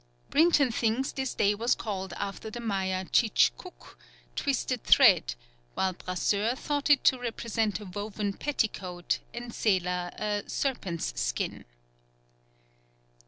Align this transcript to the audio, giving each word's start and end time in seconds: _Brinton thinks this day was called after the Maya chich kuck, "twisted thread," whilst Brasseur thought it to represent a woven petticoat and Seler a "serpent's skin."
_Brinton 0.31 0.71
thinks 0.71 1.11
this 1.11 1.35
day 1.35 1.53
was 1.53 1.75
called 1.75 2.11
after 2.13 2.49
the 2.49 2.59
Maya 2.59 3.05
chich 3.05 3.51
kuck, 3.55 3.99
"twisted 4.35 4.83
thread," 4.83 5.35
whilst 5.75 6.05
Brasseur 6.07 6.55
thought 6.57 6.89
it 6.89 7.03
to 7.03 7.19
represent 7.19 7.79
a 7.79 7.85
woven 7.85 8.33
petticoat 8.33 9.19
and 9.31 9.51
Seler 9.53 10.11
a 10.19 10.49
"serpent's 10.49 11.21
skin." 11.21 11.65